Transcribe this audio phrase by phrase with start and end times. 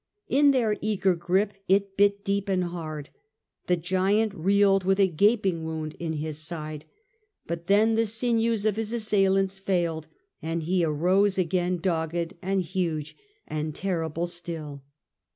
[0.27, 3.11] In their eager grip it bit deep and hard,
[3.67, 6.85] the giant reeled with a gaping wound in his side,
[7.45, 10.07] but then the sinews of his assailants failed
[10.41, 13.15] and he arose again dogged and huge
[13.47, 14.81] and terrible still.